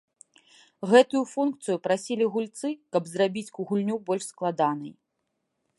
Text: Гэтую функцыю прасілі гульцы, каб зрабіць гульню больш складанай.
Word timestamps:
Гэтую 0.91 1.21
функцыю 1.33 1.77
прасілі 1.85 2.25
гульцы, 2.37 2.67
каб 2.97 3.03
зрабіць 3.13 3.53
гульню 3.65 3.95
больш 4.11 4.25
складанай. 4.33 4.91